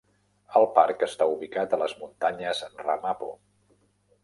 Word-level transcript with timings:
El 0.59 0.63
parc 0.77 1.05
està 1.07 1.27
ubicat 1.33 1.77
a 1.77 1.79
les 1.83 1.95
muntanyes 2.01 2.65
Ramapo. 2.87 3.31